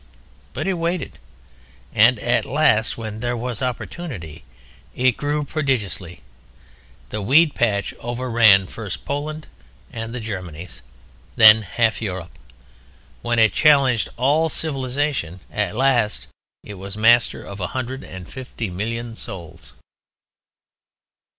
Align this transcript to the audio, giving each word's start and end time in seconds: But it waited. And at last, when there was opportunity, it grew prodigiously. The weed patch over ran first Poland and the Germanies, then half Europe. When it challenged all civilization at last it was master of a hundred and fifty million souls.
But 0.53 0.67
it 0.67 0.79
waited. 0.79 1.19
And 1.93 2.17
at 2.17 2.43
last, 2.43 2.97
when 2.97 3.19
there 3.19 3.37
was 3.37 3.61
opportunity, 3.61 4.43
it 4.95 5.15
grew 5.15 5.43
prodigiously. 5.43 6.21
The 7.09 7.21
weed 7.21 7.53
patch 7.53 7.93
over 7.99 8.27
ran 8.27 8.65
first 8.65 9.05
Poland 9.05 9.45
and 9.93 10.11
the 10.15 10.19
Germanies, 10.19 10.81
then 11.35 11.61
half 11.61 12.01
Europe. 12.01 12.31
When 13.21 13.37
it 13.37 13.53
challenged 13.53 14.09
all 14.17 14.49
civilization 14.49 15.39
at 15.51 15.75
last 15.75 16.25
it 16.63 16.79
was 16.79 16.97
master 16.97 17.43
of 17.43 17.59
a 17.59 17.67
hundred 17.77 18.03
and 18.03 18.27
fifty 18.27 18.71
million 18.71 19.15
souls. 19.15 19.73